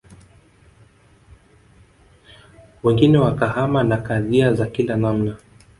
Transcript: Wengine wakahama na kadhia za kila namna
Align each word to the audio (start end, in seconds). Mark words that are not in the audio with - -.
Wengine 2.83 3.17
wakahama 3.17 3.83
na 3.83 3.97
kadhia 3.97 4.53
za 4.53 4.65
kila 4.67 4.97
namna 4.97 5.35